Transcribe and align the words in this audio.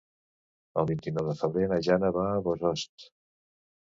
El 0.83 0.87
vint-i-nou 0.91 1.27
de 1.31 1.35
febrer 1.41 1.67
na 1.73 1.77
Jana 1.87 2.11
va 2.17 2.25
a 2.29 2.41
Bossòst. 2.47 3.09